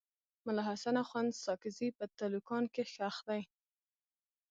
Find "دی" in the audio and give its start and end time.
3.27-3.41